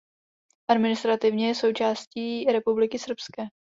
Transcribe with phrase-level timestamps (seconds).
[0.69, 3.43] Administrativně je součástí Republiky srbské.